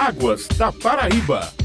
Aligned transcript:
Águas 0.00 0.48
da 0.56 0.72
Paraíba. 0.72 1.59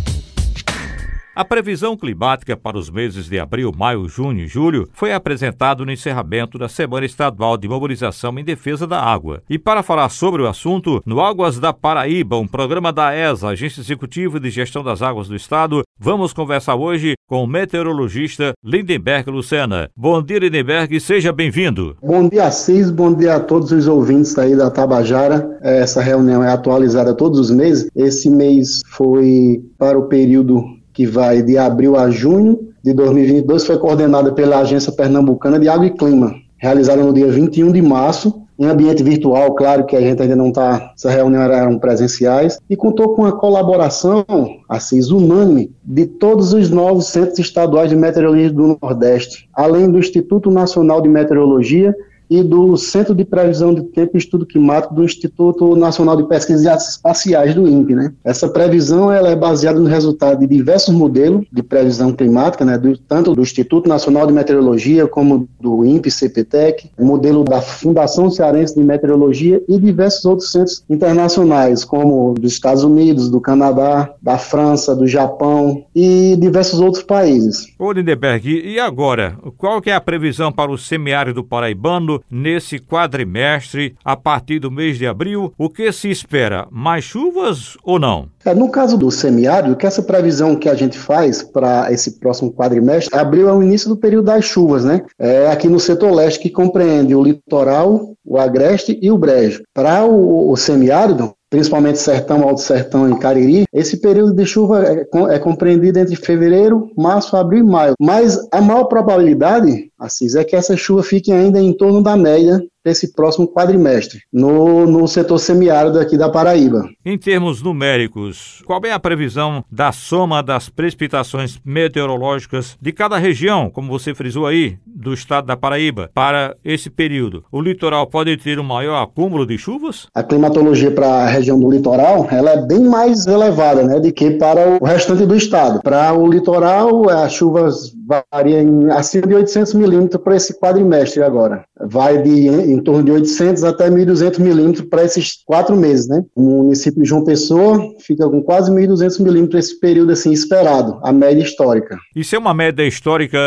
A 1.36 1.44
previsão 1.44 1.98
climática 1.98 2.56
para 2.56 2.78
os 2.78 2.90
meses 2.90 3.28
de 3.28 3.38
abril, 3.38 3.70
maio, 3.78 4.08
junho 4.08 4.46
e 4.46 4.48
julho 4.48 4.88
foi 4.94 5.12
apresentada 5.12 5.84
no 5.84 5.92
encerramento 5.92 6.58
da 6.58 6.70
Semana 6.70 7.06
Estadual 7.06 7.58
de 7.58 7.68
Mobilização 7.68 8.40
em 8.40 8.44
Defesa 8.44 8.88
da 8.88 9.02
Água. 9.02 9.44
E 9.50 9.60
para 9.60 9.84
falar 9.84 10.08
sobre 10.08 10.42
o 10.42 10.48
assunto, 10.48 11.02
no 11.06 11.20
Águas 11.20 11.60
da 11.60 11.74
Paraíba, 11.74 12.38
um 12.38 12.48
programa 12.48 12.94
da 12.94 13.14
ESA, 13.14 13.50
Agência 13.50 13.82
Executiva 13.82 14.40
de 14.40 14.50
Gestão 14.50 14.82
das 14.82 15.02
Águas 15.02 15.28
do 15.28 15.36
Estado, 15.36 15.84
vamos 16.00 16.32
conversar 16.32 16.76
hoje 16.76 17.16
com 17.28 17.44
o 17.44 17.48
meteorologista 17.48 18.54
Lindenberg 18.64 19.30
Lucena. 19.30 19.90
Bom 19.94 20.24
dia, 20.24 20.40
Lindenberg, 20.40 20.98
seja 21.02 21.34
bem-vindo. 21.34 21.98
Bom 22.02 22.30
dia, 22.30 22.50
Cis, 22.50 22.90
bom 22.90 23.14
dia 23.14 23.36
a 23.36 23.40
todos 23.42 23.74
os 23.74 23.90
ouvintes 23.90 24.38
aí 24.38 24.56
da 24.56 24.72
Tabajara. 24.72 25.60
Essa 25.62 26.02
reunião 26.02 26.42
é 26.42 26.50
atualizada 26.50 27.14
todos 27.14 27.38
os 27.38 27.52
meses. 27.52 27.90
Esse 27.94 28.30
mês 28.30 28.82
foi 28.88 29.62
para 29.78 30.00
o 30.00 30.04
período 30.04 30.64
que 30.96 31.06
vai 31.06 31.44
de 31.44 31.58
abril 31.58 31.98
a 31.98 32.10
junho 32.10 32.70
de 32.82 32.94
2022, 32.94 33.66
foi 33.66 33.78
coordenada 33.78 34.32
pela 34.32 34.60
Agência 34.60 34.92
Pernambucana 34.92 35.60
de 35.60 35.68
Água 35.68 35.86
e 35.86 35.92
Clima, 35.92 36.34
realizada 36.58 37.04
no 37.04 37.14
dia 37.14 37.28
21 37.28 37.72
de 37.72 37.82
março, 37.82 38.42
em 38.58 38.66
ambiente 38.66 39.04
virtual, 39.04 39.54
claro 39.54 39.86
que 39.86 39.98
a 39.98 40.00
gente 40.00 40.22
ainda 40.22 40.36
não 40.36 40.48
está, 40.48 40.94
essa 40.96 41.10
reunião 41.10 41.42
eram 41.42 41.78
presenciais, 41.78 42.58
e 42.70 42.76
contou 42.78 43.14
com 43.14 43.26
a 43.26 43.34
colaboração, 43.34 44.26
assim, 44.70 45.02
unânime, 45.12 45.72
de 45.84 46.06
todos 46.06 46.54
os 46.54 46.70
novos 46.70 47.08
centros 47.08 47.40
estaduais 47.40 47.90
de 47.90 47.98
meteorologia 47.98 48.50
do 48.50 48.80
Nordeste, 48.82 49.50
além 49.54 49.92
do 49.92 50.00
Instituto 50.00 50.50
Nacional 50.50 51.02
de 51.02 51.10
Meteorologia 51.10 51.94
e 52.30 52.44
do 52.44 52.76
Centro 52.78 53.14
de 53.14 53.24
Previsão 53.24 53.74
de 53.74 53.84
Tempo 53.84 54.16
e 54.16 54.18
Estudo 54.18 54.46
Climático 54.46 54.94
do 54.94 55.04
Instituto 55.04 55.76
Nacional 55.76 56.18
de 56.18 56.28
Pesquisas 56.28 56.90
Espaciais 56.90 57.54
do 57.54 57.68
INPE. 57.68 57.96
Né? 57.96 58.14
Essa 58.24 58.48
previsão 58.48 59.12
ela 59.12 59.30
é 59.30 59.36
baseada 59.36 59.80
no 59.80 59.88
resultado 59.88 60.40
de 60.40 60.48
diversos 60.48 60.94
modelos 60.94 61.46
de 61.52 61.64
previsão 61.64 62.12
climática, 62.12 62.66
né? 62.66 62.78
do, 62.78 62.98
tanto 62.98 63.34
do 63.34 63.42
Instituto 63.42 63.88
Nacional 63.88 64.28
de 64.28 64.34
Meteorologia 64.34 65.08
como 65.08 65.48
do 65.60 65.86
INPE, 65.86 66.12
CPTEC, 66.12 66.92
modelo 67.00 67.44
da 67.44 67.62
Fundação 67.62 68.30
Cearense 68.30 68.76
de 68.76 68.84
Meteorologia 68.84 69.62
e 69.68 69.80
diversos 69.80 70.26
outros 70.26 70.52
centros 70.52 70.84
internacionais, 70.90 71.84
como 71.84 72.34
dos 72.34 72.54
Estados 72.54 72.84
Unidos, 72.84 73.30
do 73.30 73.40
Canadá, 73.40 74.14
da 74.22 74.38
França, 74.38 74.96
do 74.96 75.08
Japão 75.08 75.86
e 75.96 76.36
diversos 76.40 76.80
outros 76.80 77.04
países. 77.04 77.68
Ô 77.78 77.92
Lindeberg, 77.92 78.50
e 78.50 78.80
agora? 78.80 79.38
Qual 79.58 79.82
que 79.82 79.90
é 79.90 79.96
a 79.96 80.02
previsão 80.02 80.52
para 80.52 80.72
o 80.72 80.78
semiárido 80.78 81.44
paraibano 81.44 82.15
nesse 82.30 82.80
quadrimestre 82.80 83.96
a 84.04 84.16
partir 84.16 84.60
do 84.60 84.72
mês 84.72 84.98
de 84.98 85.08
abril? 85.08 85.54
O 85.58 85.70
que 85.70 85.92
se 85.92 86.10
espera? 86.10 86.68
Mais 86.72 87.04
chuvas 87.04 87.78
ou 87.84 88.00
não? 88.00 88.28
É, 88.46 88.54
no 88.54 88.70
caso 88.70 88.98
do 88.98 89.10
semiárido, 89.10 89.76
que 89.76 89.88
essa 89.88 90.04
previsão 90.04 90.56
que 90.56 90.70
a 90.70 90.76
gente 90.76 90.98
faz 90.98 91.42
para 91.42 91.92
esse 91.92 92.20
próximo 92.20 92.54
quadrimestre, 92.54 93.18
abril 93.18 93.50
é 93.50 93.54
o 93.54 93.64
início 93.64 93.90
do 93.90 93.98
período 93.98 94.26
das 94.26 94.46
chuvas, 94.46 94.86
né? 94.86 95.02
É 95.18 95.48
aqui 95.48 95.68
no 95.68 95.80
setor 95.80 96.12
leste 96.12 96.40
que 96.40 96.50
compreende 96.50 97.16
o 97.16 97.24
litoral, 97.24 98.14
o 98.24 98.38
agreste 98.38 98.98
e 99.02 99.12
o 99.12 99.18
brejo. 99.18 99.64
Para 99.74 100.06
o, 100.06 100.52
o 100.52 100.56
semiárido, 100.56 101.34
principalmente 101.56 102.00
Sertão, 102.00 102.44
Alto 102.44 102.60
Sertão 102.60 103.10
e 103.10 103.18
Cariri, 103.18 103.64
esse 103.72 103.96
período 103.96 104.34
de 104.34 104.46
chuva 104.46 104.84
é, 104.84 105.08
é, 105.30 105.40
compreendido 105.40 105.98
entre 105.98 106.14
fevereiro, 106.18 106.92
março, 106.98 107.38
abril 107.38 107.62
e 107.62 107.64
maio. 107.64 107.94
Mas 107.98 108.38
a 108.52 108.60
maior 108.60 108.84
probabilidade, 108.86 109.90
Assis, 109.98 110.36
é 110.36 110.44
que 110.44 110.54
essa 110.54 110.76
chuva 110.76 111.02
fique 111.02 111.32
ainda 111.32 111.58
em 111.58 111.72
torno 111.72 112.04
da 112.04 112.18
média 112.18 112.62
desse 112.86 113.12
próximo 113.14 113.48
quadrimestre, 113.48 114.20
no, 114.32 114.86
no 114.86 115.08
setor 115.08 115.40
semiárido 115.40 116.00
aqui 116.00 116.16
da 116.16 116.30
Paraíba. 116.30 116.88
Em 117.04 117.18
termos 117.18 117.64
numéricos, 117.64 118.62
qual 118.66 118.80
é 118.86 118.92
a 118.92 119.00
previsão 119.00 119.66
da 119.72 119.92
soma 119.92 120.44
das 120.44 120.70
precipitações 120.70 121.60
meteorológicas 121.66 122.78
de 122.80 122.92
cada 122.92 123.18
região, 123.18 123.72
como 123.72 123.90
você 123.90 124.14
frisou 124.14 124.46
aí, 124.46 124.78
do 124.86 125.14
estado 125.14 125.48
da 125.48 125.58
Paraíba, 125.58 126.12
para 126.14 126.56
esse 126.64 126.90
período? 126.90 127.44
O 127.52 127.60
litoral 127.60 128.06
pode 128.06 128.38
ter 128.38 128.60
um 128.60 128.64
maior 128.64 129.02
acúmulo 129.02 129.48
de 129.48 129.58
chuvas? 129.58 130.08
A 130.14 130.22
climatologia 130.22 130.92
para 130.92 131.08
a 131.08 131.28
região 131.28 131.60
do 131.60 131.72
litoral, 131.72 132.28
ela 132.30 132.52
é 132.52 132.62
bem 132.62 132.82
mais 132.82 133.26
elevada, 133.26 133.84
né, 133.84 134.00
do 134.00 134.14
que 134.14 134.32
para 134.32 134.78
o 134.80 134.86
restante 134.86 135.26
do 135.26 135.36
estado. 135.36 135.82
Para 135.82 136.14
o 136.14 136.28
litoral, 136.28 137.10
as 137.10 137.34
chuvas 137.34 137.96
variam 138.32 138.92
acima 138.92 139.28
de 139.28 139.36
800 139.36 139.74
milímetros 139.74 140.22
para 140.22 140.36
esse 140.36 140.60
quadrimestre 140.60 141.24
agora. 141.24 141.66
Vai 141.80 142.22
de 142.22 142.48
em 142.48 142.80
torno 142.80 143.04
de 143.04 143.12
800 143.12 143.64
até 143.64 143.90
1.200 143.90 144.40
milímetros 144.40 144.88
para 144.88 145.04
esses 145.04 145.44
quatro 145.46 145.76
meses, 145.76 146.08
né? 146.08 146.24
O 146.36 146.42
município 146.42 147.02
de 147.02 147.10
João 147.10 147.24
Pessoa 147.24 147.80
fica 148.00 148.28
com 148.30 148.42
quase 148.42 148.72
1.200 148.72 149.24
milímetros 149.24 149.66
esse 149.66 149.80
período 149.80 150.12
assim 150.12 150.32
esperado, 150.32 151.00
a 151.04 151.12
média 151.12 151.44
histórica. 151.44 151.98
Isso 152.16 152.36
é 152.36 152.40
uma 152.40 152.54
média 152.54 152.84
histórica 152.84 153.40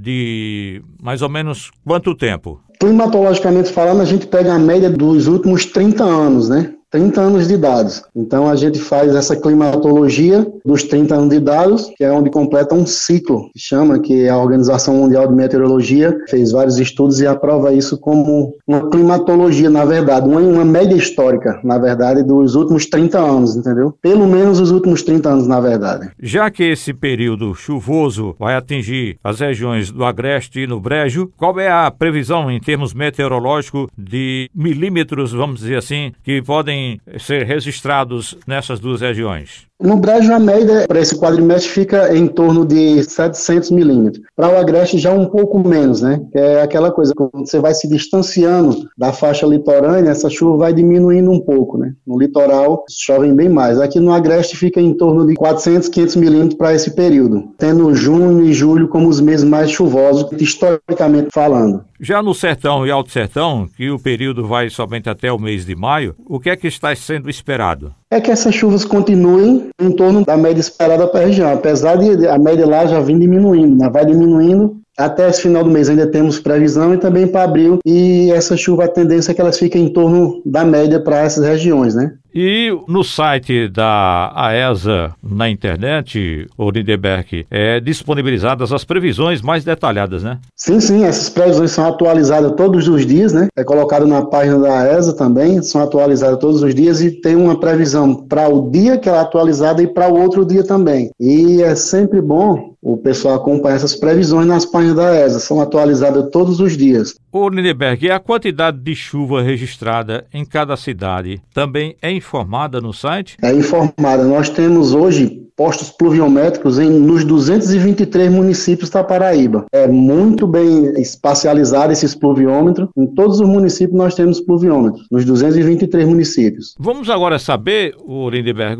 de 0.00 0.82
mais 1.02 1.22
ou 1.22 1.28
menos 1.28 1.70
quanto 1.86 2.14
tempo? 2.14 2.60
Climatologicamente 2.80 3.72
falando, 3.72 4.00
a 4.00 4.04
gente 4.04 4.26
pega 4.26 4.52
a 4.52 4.58
média 4.58 4.90
dos 4.90 5.26
últimos 5.26 5.64
30 5.64 6.04
anos, 6.04 6.48
né? 6.48 6.73
30 6.94 7.20
anos 7.20 7.48
de 7.48 7.56
dados. 7.56 8.04
Então 8.14 8.48
a 8.48 8.54
gente 8.54 8.78
faz 8.78 9.12
essa 9.16 9.34
climatologia 9.34 10.46
dos 10.64 10.84
30 10.84 11.12
anos 11.16 11.30
de 11.30 11.40
dados, 11.40 11.90
que 11.96 12.04
é 12.04 12.12
onde 12.12 12.30
completa 12.30 12.72
um 12.72 12.86
ciclo, 12.86 13.50
que 13.52 13.58
chama 13.58 13.98
que 13.98 14.28
a 14.28 14.38
Organização 14.38 14.94
Mundial 14.94 15.26
de 15.26 15.34
Meteorologia 15.34 16.16
fez 16.30 16.52
vários 16.52 16.78
estudos 16.78 17.20
e 17.20 17.26
aprova 17.26 17.74
isso 17.74 17.98
como 17.98 18.54
uma 18.64 18.88
climatologia, 18.88 19.68
na 19.68 19.84
verdade, 19.84 20.28
uma, 20.28 20.40
uma 20.40 20.64
média 20.64 20.94
histórica, 20.94 21.58
na 21.64 21.78
verdade, 21.78 22.22
dos 22.22 22.54
últimos 22.54 22.86
30 22.86 23.18
anos, 23.18 23.56
entendeu? 23.56 23.92
Pelo 24.00 24.28
menos 24.28 24.60
os 24.60 24.70
últimos 24.70 25.02
30 25.02 25.28
anos, 25.28 25.46
na 25.48 25.58
verdade. 25.58 26.10
Já 26.22 26.48
que 26.48 26.62
esse 26.62 26.94
período 26.94 27.56
chuvoso 27.56 28.36
vai 28.38 28.54
atingir 28.54 29.18
as 29.24 29.40
regiões 29.40 29.90
do 29.90 30.04
Agreste 30.04 30.60
e 30.60 30.66
no 30.68 30.78
Brejo, 30.78 31.28
qual 31.36 31.58
é 31.58 31.68
a 31.68 31.90
previsão 31.90 32.48
em 32.48 32.60
termos 32.60 32.94
meteorológicos 32.94 33.88
de 33.98 34.48
milímetros, 34.54 35.32
vamos 35.32 35.58
dizer 35.58 35.78
assim, 35.78 36.12
que 36.22 36.40
podem 36.40 36.83
ser 37.18 37.44
registrados 37.44 38.36
nessas 38.46 38.80
duas 38.80 39.00
regiões? 39.00 39.66
No 39.80 39.96
Brejo, 39.96 40.32
a 40.32 40.38
média 40.38 40.86
para 40.86 41.00
esse 41.00 41.18
quadrimestre 41.18 41.68
fica 41.68 42.16
em 42.16 42.28
torno 42.28 42.64
de 42.64 43.02
700 43.02 43.72
milímetros. 43.72 44.24
Para 44.36 44.48
o 44.48 44.56
Agreste, 44.56 44.98
já 44.98 45.12
um 45.12 45.26
pouco 45.26 45.58
menos, 45.58 46.00
né? 46.00 46.22
É 46.32 46.62
aquela 46.62 46.92
coisa, 46.92 47.12
quando 47.14 47.44
você 47.44 47.58
vai 47.58 47.74
se 47.74 47.88
distanciando 47.88 48.88
da 48.96 49.12
faixa 49.12 49.44
litorânea, 49.44 50.10
essa 50.10 50.30
chuva 50.30 50.58
vai 50.58 50.72
diminuindo 50.72 51.30
um 51.30 51.40
pouco, 51.40 51.76
né? 51.76 51.92
No 52.06 52.18
litoral, 52.18 52.84
chovem 52.88 53.34
bem 53.34 53.48
mais. 53.48 53.80
Aqui 53.80 53.98
no 53.98 54.12
Agreste 54.12 54.56
fica 54.56 54.80
em 54.80 54.94
torno 54.94 55.26
de 55.26 55.34
400, 55.34 55.88
500 55.88 56.16
milímetros 56.16 56.54
para 56.54 56.72
esse 56.72 56.92
período, 56.94 57.48
tendo 57.58 57.92
junho 57.94 58.44
e 58.44 58.52
julho 58.52 58.86
como 58.88 59.08
os 59.08 59.20
meses 59.20 59.44
mais 59.44 59.72
chuvosos, 59.72 60.30
historicamente 60.40 61.30
falando. 61.32 61.84
Já 62.00 62.22
no 62.22 62.34
Sertão 62.34 62.86
e 62.86 62.90
Alto 62.90 63.10
Sertão, 63.10 63.68
que 63.76 63.90
o 63.90 63.98
período 63.98 64.46
vai 64.46 64.70
somente 64.70 65.08
até 65.08 65.32
o 65.32 65.38
mês 65.38 65.64
de 65.66 65.74
maio, 65.74 66.14
o 66.26 66.38
que 66.38 66.50
é 66.50 66.56
que 66.56 66.68
está 66.68 66.94
sendo 66.94 67.28
esperado? 67.28 67.92
É 68.14 68.20
que 68.20 68.30
essas 68.30 68.54
chuvas 68.54 68.84
continuem 68.84 69.70
em 69.76 69.90
torno 69.90 70.24
da 70.24 70.36
média 70.36 70.60
esperada 70.60 71.04
para 71.08 71.18
a 71.18 71.26
região, 71.26 71.52
apesar 71.52 71.96
de 71.96 72.28
a 72.28 72.38
média 72.38 72.64
lá 72.64 72.86
já 72.86 73.00
vir 73.00 73.18
diminuindo, 73.18 73.76
né? 73.76 73.90
vai 73.90 74.06
diminuindo 74.06 74.76
até 74.96 75.28
esse 75.28 75.42
final 75.42 75.64
do 75.64 75.70
mês 75.70 75.88
ainda 75.88 76.06
temos 76.06 76.38
previsão 76.38 76.94
e 76.94 76.98
também 76.98 77.26
para 77.26 77.42
abril. 77.42 77.80
E 77.84 78.30
essa 78.30 78.56
chuva, 78.56 78.84
a 78.84 78.88
tendência 78.88 79.32
é 79.32 79.34
que 79.34 79.40
elas 79.40 79.58
fiquem 79.58 79.86
em 79.86 79.92
torno 79.92 80.40
da 80.46 80.64
média 80.64 81.00
para 81.00 81.18
essas 81.18 81.44
regiões, 81.44 81.96
né? 81.96 82.12
E 82.34 82.76
no 82.88 83.04
site 83.04 83.68
da 83.68 84.32
AESA, 84.34 85.14
na 85.22 85.48
internet, 85.48 86.48
o 86.58 86.68
Lindeberg, 86.68 87.46
é 87.48 87.78
disponibilizadas 87.78 88.72
as 88.72 88.84
previsões 88.84 89.40
mais 89.40 89.62
detalhadas, 89.62 90.24
né? 90.24 90.38
Sim, 90.56 90.80
sim, 90.80 91.04
essas 91.04 91.28
previsões 91.28 91.70
são 91.70 91.86
atualizadas 91.86 92.52
todos 92.56 92.88
os 92.88 93.06
dias, 93.06 93.32
né? 93.32 93.46
É 93.56 93.62
colocado 93.62 94.04
na 94.04 94.22
página 94.22 94.58
da 94.58 94.80
AESA 94.80 95.12
também, 95.12 95.62
são 95.62 95.80
atualizadas 95.80 96.40
todos 96.40 96.60
os 96.60 96.74
dias 96.74 97.00
e 97.00 97.12
tem 97.12 97.36
uma 97.36 97.60
previsão 97.60 98.14
para 98.14 98.48
o 98.48 98.68
dia 98.68 98.98
que 98.98 99.08
ela 99.08 99.18
é 99.18 99.20
atualizada 99.20 99.80
e 99.80 99.86
para 99.86 100.08
o 100.08 100.20
outro 100.20 100.44
dia 100.44 100.64
também. 100.64 101.10
E 101.20 101.62
é 101.62 101.76
sempre 101.76 102.20
bom 102.20 102.74
o 102.84 102.98
pessoal 102.98 103.36
acompanhar 103.36 103.76
essas 103.76 103.96
previsões 103.96 104.46
nas 104.46 104.66
páginas 104.66 104.96
da 104.96 105.08
AESA, 105.08 105.40
são 105.40 105.58
atualizadas 105.58 106.28
todos 106.30 106.60
os 106.60 106.76
dias. 106.76 107.14
O 107.32 107.48
Lindeberg, 107.48 108.04
e 108.04 108.10
a 108.10 108.20
quantidade 108.20 108.78
de 108.78 108.94
chuva 108.94 109.40
registrada 109.40 110.26
em 110.32 110.44
cada 110.44 110.76
cidade 110.76 111.40
também 111.54 111.96
é 112.02 112.12
informada 112.24 112.80
no 112.80 112.92
site? 112.92 113.36
É 113.42 113.52
informada. 113.52 114.24
Nós 114.24 114.48
temos 114.48 114.94
hoje 114.94 115.43
postos 115.56 115.90
pluviométricos 115.90 116.78
em, 116.78 116.90
nos 116.90 117.24
223 117.24 118.30
municípios 118.30 118.90
da 118.90 119.02
Paraíba. 119.02 119.64
É 119.72 119.86
muito 119.86 120.46
bem 120.46 121.00
espacializado 121.00 121.92
esses 121.92 122.14
pluviômetros. 122.14 122.88
Em 122.96 123.06
todos 123.06 123.40
os 123.40 123.48
municípios 123.48 123.96
nós 123.96 124.14
temos 124.14 124.40
pluviômetros, 124.40 125.06
nos 125.10 125.24
223 125.24 126.06
municípios. 126.06 126.74
Vamos 126.78 127.08
agora 127.08 127.38
saber, 127.38 127.94
o 127.98 128.30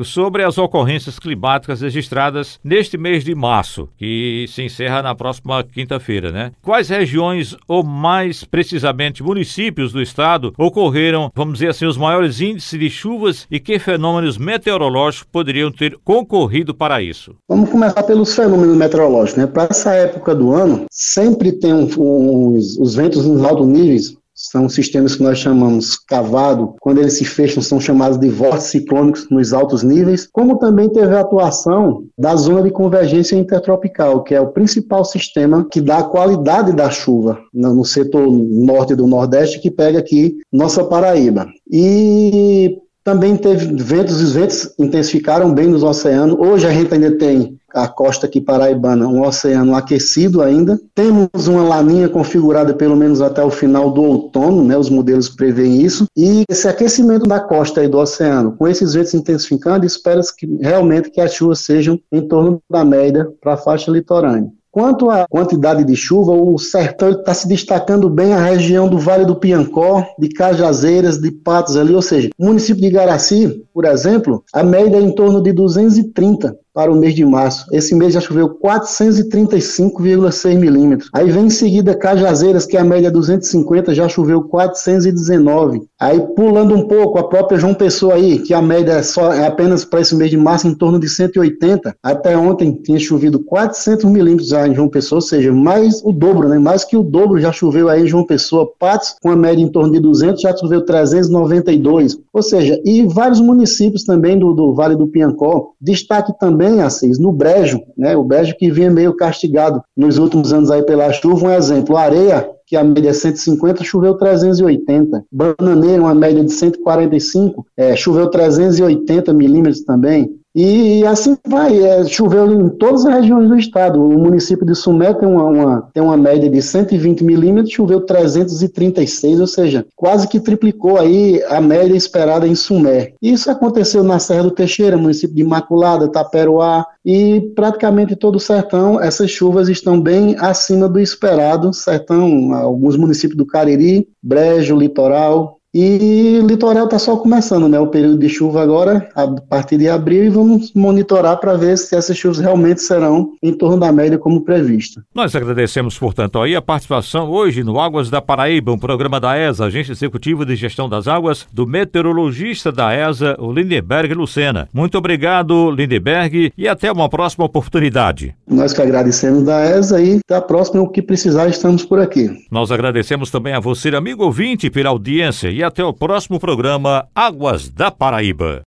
sobre 0.05 0.43
as 0.43 0.59
ocorrências 0.59 1.19
climáticas 1.19 1.81
registradas 1.81 2.59
neste 2.63 2.99
mês 2.99 3.25
de 3.25 3.35
março, 3.35 3.89
que 3.97 4.47
se 4.49 4.63
encerra 4.63 5.03
na 5.03 5.15
próxima 5.15 5.63
quinta-feira, 5.63 6.33
né? 6.33 6.53
Quais 6.63 6.89
regiões, 6.89 7.57
ou 7.69 7.83
mais 7.83 8.45
precisamente 8.45 9.23
municípios 9.23 9.93
do 9.93 10.03
estado, 10.03 10.53
ocorreram, 10.59 11.31
vamos 11.35 11.55
dizer 11.55 11.71
assim, 11.71 11.87
os 11.87 11.97
maiores 11.97 12.41
índices 12.41 12.79
de 12.79 12.91
chuvas 12.91 13.47
e 13.51 13.61
que 13.61 13.79
fenômenos 13.79 14.39
meteorológicos 14.39 15.29
poderiam 15.31 15.71
ter 15.71 15.97
concorrido 16.05 16.64
para 16.73 17.03
isso? 17.03 17.35
Vamos 17.49 17.69
começar 17.69 18.03
pelos 18.05 18.35
fenômenos 18.35 18.77
meteorológicos, 18.77 19.43
né? 19.43 19.47
Para 19.47 19.69
essa 19.71 19.93
época 19.93 20.35
do 20.35 20.53
ano, 20.53 20.85
sempre 20.91 21.53
tem 21.53 21.75
um, 21.75 22.55
os 22.55 22.95
ventos 22.95 23.27
nos 23.27 23.43
altos 23.43 23.67
níveis 23.67 24.17
são 24.35 24.69
sistemas 24.69 25.15
que 25.15 25.23
nós 25.23 25.39
chamamos 25.39 25.97
cavado, 25.97 26.75
quando 26.81 26.99
eles 26.99 27.17
se 27.17 27.25
fecham 27.25 27.63
são 27.63 27.81
chamados 27.81 28.19
de 28.19 28.29
vórtices 28.29 28.73
ciclônicos 28.73 29.29
nos 29.31 29.53
altos 29.53 29.83
níveis, 29.83 30.29
como 30.31 30.59
também 30.59 30.89
teve 30.89 31.15
a 31.15 31.21
atuação 31.21 32.05
da 32.19 32.35
zona 32.35 32.63
de 32.63 32.71
convergência 32.71 33.37
intertropical, 33.37 34.25
que 34.25 34.35
é 34.35 34.41
o 34.41 34.49
principal 34.49 35.05
sistema 35.05 35.67
que 35.71 35.81
dá 35.81 35.99
a 35.99 36.05
qualidade 36.05 36.73
da 36.73 36.91
chuva 36.91 37.39
no 37.53 37.85
setor 37.85 38.29
norte 38.29 38.95
do 38.97 39.07
Nordeste, 39.07 39.61
que 39.61 39.71
pega 39.71 40.01
aqui 40.01 40.37
nossa 40.53 40.83
Paraíba. 40.85 41.47
E 41.71 42.77
também 43.05 43.37
teve 43.37 43.67
ventos, 43.77 44.19
os 44.21 44.33
ventos 44.33 44.75
intensificaram 44.79 45.53
bem 45.53 45.69
nos 45.69 45.83
oceanos. 45.83 46.39
Hoje 46.39 46.67
a 46.67 46.71
gente 46.71 46.93
ainda 46.93 47.17
tem 47.19 47.59
a 47.75 47.87
costa 47.87 48.25
aqui 48.27 48.41
paraibana, 48.41 49.07
um 49.07 49.23
oceano 49.23 49.77
aquecido 49.77 50.41
ainda. 50.41 50.81
Temos 50.95 51.47
uma 51.47 51.63
laninha 51.63 52.09
configurada 52.09 52.73
pelo 52.73 52.97
menos 52.97 53.21
até 53.21 53.45
o 53.45 53.51
final 53.51 53.91
do 53.91 54.03
outono, 54.03 54.65
né? 54.65 54.77
Os 54.77 54.89
modelos 54.89 55.29
preveem 55.29 55.83
isso. 55.83 56.07
E 56.17 56.45
esse 56.49 56.67
aquecimento 56.67 57.27
da 57.27 57.41
costa 57.41 57.83
aí 57.83 57.89
do 57.89 57.99
oceano, 57.99 58.57
com 58.57 58.67
esses 58.67 58.95
ventos 58.95 59.13
intensificando, 59.13 59.85
espera-se 59.85 60.35
que 60.35 60.47
realmente 60.61 61.11
que 61.11 61.21
as 61.21 61.35
chuvas 61.35 61.59
sejam 61.59 62.01
em 62.11 62.27
torno 62.27 62.63
da 62.71 62.85
média 62.85 63.29
para 63.43 63.53
a 63.53 63.59
faixa 63.59 63.91
litorânea. 63.91 64.51
Quanto 64.75 65.09
à 65.09 65.25
quantidade 65.29 65.85
de 65.85 65.95
chuva, 65.95 66.33
o 66.33 66.59
sertão 66.59 67.11
está 67.11 67.33
se 67.33 67.47
destacando 67.47 68.11
bem 68.11 68.33
a 68.33 68.45
região 68.45 68.89
do 68.89 68.99
Vale 68.99 69.25
do 69.25 69.37
Piancó, 69.37 70.05
de 70.19 70.29
Cajazeiras, 70.29 71.17
de 71.17 71.31
Patos 71.31 71.77
ali, 71.77 71.95
ou 71.95 72.03
seja, 72.03 72.31
o 72.37 72.45
município 72.47 72.83
de 72.83 72.91
Garaci, 72.91 73.65
por 73.73 73.85
exemplo, 73.85 74.43
a 74.53 74.65
média 74.65 74.97
é 74.97 75.01
em 75.01 75.15
torno 75.15 75.41
de 75.41 75.53
230 75.53 76.59
para 76.75 76.93
o 76.93 76.97
mês 76.97 77.15
de 77.15 77.25
março. 77.25 77.67
Esse 77.71 77.95
mês 77.95 78.13
já 78.13 78.21
choveu 78.21 78.59
435,6 78.59 80.59
milímetros. 80.59 81.09
Aí 81.13 81.31
vem 81.31 81.47
em 81.47 81.51
seguida 81.51 81.95
Cajazeiras, 81.95 82.67
que 82.67 82.77
é 82.77 82.81
a 82.81 82.85
média 82.85 83.13
250, 83.13 83.95
já 83.95 84.09
choveu 84.09 84.43
419. 84.43 85.83
Aí 86.01 86.21
pulando 86.35 86.75
um 86.75 86.89
pouco, 86.89 87.17
a 87.17 87.29
própria 87.29 87.61
João 87.61 87.75
Pessoa 87.75 88.15
aí, 88.15 88.41
que 88.41 88.53
a 88.53 88.61
média 88.61 88.95
é, 88.95 89.05
só, 89.05 89.33
é 89.33 89.47
apenas 89.47 89.85
para 89.85 90.01
esse 90.01 90.17
mês 90.17 90.31
de 90.31 90.37
março 90.37 90.67
em 90.67 90.75
torno 90.75 90.99
de 90.99 91.09
180. 91.09 91.95
Até 92.03 92.37
ontem 92.37 92.73
tinha 92.73 92.99
chovido 92.99 93.39
400 93.39 94.05
milímetros 94.07 94.49
já 94.49 94.67
em 94.67 94.75
João 94.75 94.89
Pessoa, 94.89 95.19
ou 95.19 95.23
seja, 95.23 95.53
mais 95.53 96.03
o 96.05 96.11
dobro, 96.11 96.49
né? 96.49 96.59
Mais 96.59 96.85
que 96.85 96.97
o 96.97 97.05
dobro 97.05 97.39
já 97.39 97.53
choveu 97.53 97.89
aí 97.89 98.03
em 98.03 98.09
João 98.09 98.27
Pessoa. 98.27 98.69
Patos, 98.81 99.15
com 99.23 99.31
a 99.31 99.37
média 99.37 99.63
em 99.63 99.69
torno 99.69 99.93
de 99.93 100.01
200, 100.01 100.41
já 100.41 100.57
choveu 100.57 100.85
392. 100.85 102.19
Ou 102.33 102.43
seja, 102.43 102.81
e 102.85 103.07
vários 103.07 103.39
municípios 103.39 104.03
também 104.03 104.37
do, 104.37 104.53
do 104.53 104.75
Vale 104.75 104.97
do 104.97 105.07
Piancó. 105.07 105.69
Destaque 105.81 106.37
também 106.41 106.64
também, 106.65 106.81
Assis, 106.81 107.19
no 107.19 107.31
Brejo, 107.31 107.83
né? 107.97 108.17
O 108.17 108.25
Brejo 108.25 108.57
que 108.57 108.71
vinha 108.71 108.91
meio 108.91 109.15
castigado 109.15 109.83
nos 109.95 110.17
últimos 110.17 110.53
anos 110.53 110.71
aí 110.71 110.83
pela 110.83 111.13
chuva, 111.13 111.49
um 111.49 111.51
exemplo, 111.51 111.97
areia 111.97 112.49
que 112.67 112.77
a 112.77 112.83
média 112.83 113.11
é 113.11 113.13
150, 113.13 113.85
choveu 113.85 114.15
380. 114.15 115.25
Bananeira, 115.31 116.01
uma 116.01 116.15
média 116.15 116.43
de 116.43 116.51
145, 116.51 117.67
é, 117.77 117.95
choveu 117.95 118.31
380 118.31 119.35
milímetros 119.35 119.85
também. 119.85 120.31
E 120.55 121.05
assim 121.05 121.37
vai, 121.45 121.83
é, 121.83 122.05
choveu 122.05 122.53
em 122.53 122.69
todas 122.69 123.05
as 123.05 123.15
regiões 123.15 123.49
do 123.49 123.57
estado. 123.57 124.01
O 124.01 124.19
município 124.19 124.65
de 124.65 124.75
Sumé 124.75 125.13
tem 125.13 125.29
uma, 125.29 125.45
uma, 125.45 125.91
tem 125.93 126.01
uma 126.01 126.17
média 126.17 126.49
de 126.49 126.63
120 126.63 127.25
milímetros, 127.25 127.75
choveu 127.75 128.01
336, 128.01 129.41
ou 129.41 129.47
seja, 129.49 129.85
quase 129.97 130.29
que 130.29 130.39
triplicou 130.39 130.97
aí 130.97 131.43
a 131.49 131.61
média 131.61 131.97
esperada 131.97 132.47
em 132.47 132.55
Sumé. 132.55 133.15
Isso 133.21 133.51
aconteceu 133.51 134.05
na 134.05 134.21
Serra 134.21 134.45
do 134.45 134.51
Teixeira, 134.53 134.97
município 134.97 135.35
de 135.35 135.43
Imaculada, 135.43 136.09
Taperoá, 136.09 136.87
e 137.05 137.53
praticamente 137.55 138.15
todo 138.15 138.37
o 138.37 138.41
sertão, 138.41 139.01
essas 139.01 139.31
chuvas 139.31 139.69
estão 139.69 140.01
bem 140.01 140.37
acima 140.39 140.89
do 140.89 141.01
esperado. 141.01 141.75
Sertão, 141.75 142.55
alguns 142.55 142.97
municípios 142.97 143.37
do 143.37 143.45
Cariri, 143.45 144.09
Brejo, 144.23 144.77
Litoral, 144.77 145.59
e 145.75 146.39
o 146.41 146.47
litoral 146.47 146.85
está 146.85 146.99
só 147.01 147.17
começando, 147.17 147.69
né? 147.69 147.81
O 147.81 147.89
período 147.89 148.19
de 148.19 148.29
chuva 148.29 148.63
agora, 148.63 149.09
a 149.15 149.27
partir 149.27 149.77
de 149.77 149.89
abril, 149.89 150.25
e 150.25 150.29
vamos 150.29 150.73
monitorar 150.73 151.39
para 151.41 151.55
ver 151.55 151.77
se 151.77 151.97
essas 151.97 152.17
chuvas 152.17 152.39
realmente 152.39 152.81
serão 152.81 153.33
em 153.43 153.53
torno 153.53 153.79
da 153.79 153.91
média 153.91 154.17
como 154.17 154.43
previsto. 154.43 155.03
Nós 155.13 155.35
agradecemos, 155.35 155.99
portanto, 155.99 156.41
aí 156.41 156.55
a 156.55 156.63
participação 156.63 157.29
hoje 157.29 157.65
no 157.65 157.81
Águas 157.81 158.09
da 158.09 158.23
Paraíba, 158.23 158.71
um 158.71 158.79
programa 158.79 159.19
da 159.19 159.37
ESA, 159.37 159.65
Agência 159.65 159.93
Executiva 159.93 160.47
de 160.47 160.55
Gestão 160.55 160.89
das 160.89 161.09
Águas, 161.09 161.45
do 161.53 161.67
meteorologista 161.67 162.71
da 162.71 162.95
ESA, 162.95 163.35
o 163.41 163.53
Lindeberg 163.53 164.15
Lucena. 164.15 164.69
Muito 164.73 164.97
obrigado, 164.97 165.73
Lindeberg, 165.73 166.53
e 166.57 166.69
até 166.69 166.93
uma 166.93 167.09
próxima 167.09 167.45
oportunidade. 167.45 168.35
Nós 168.47 168.73
que 168.73 168.81
agradecemos 168.81 169.43
da 169.43 169.65
ESA 169.65 170.01
e 170.01 170.21
até 170.25 170.37
a 170.37 170.41
próxima, 170.41 170.83
o 170.83 170.89
que 170.89 171.03
precisar, 171.03 171.49
estamos 171.49 171.85
por 171.85 171.99
aqui. 171.99 172.31
Nós 172.49 172.71
agradecemos 172.71 173.29
também 173.29 173.55
a 173.55 173.61
você, 173.61 173.89
amigo 173.89 174.25
ouvinte, 174.25 174.71
pela 174.71 174.91
audiência 174.91 175.51
e 175.51 175.64
até 175.65 175.85
o 175.85 175.93
próximo 175.93 176.39
programa 176.39 177.09
Águas 177.15 177.69
da 177.69 177.91
Paraíba. 177.91 178.63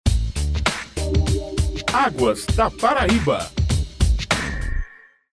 Águas 1.94 2.46
da 2.56 2.70
Paraíba. 2.70 3.65